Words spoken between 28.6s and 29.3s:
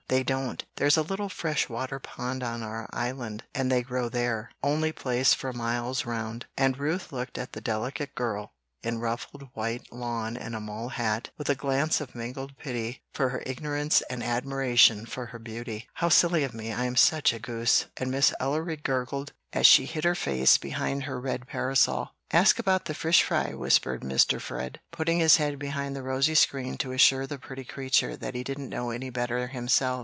know any